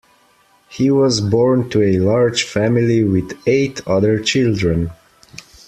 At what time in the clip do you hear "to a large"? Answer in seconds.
1.69-2.41